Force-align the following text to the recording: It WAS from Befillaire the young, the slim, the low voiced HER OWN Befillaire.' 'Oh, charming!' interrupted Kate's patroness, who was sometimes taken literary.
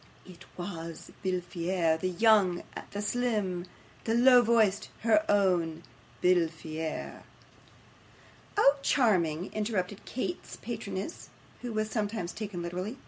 It 0.25 0.45
WAS 0.57 1.11
from 1.21 1.31
Befillaire 1.31 1.99
the 1.99 2.09
young, 2.09 2.63
the 2.89 3.03
slim, 3.03 3.67
the 4.05 4.15
low 4.15 4.41
voiced 4.41 4.89
HER 5.01 5.23
OWN 5.29 5.83
Befillaire.' 6.23 7.21
'Oh, 8.57 8.77
charming!' 8.81 9.53
interrupted 9.53 10.03
Kate's 10.05 10.55
patroness, 10.55 11.29
who 11.61 11.71
was 11.71 11.91
sometimes 11.91 12.33
taken 12.33 12.63
literary. 12.63 12.97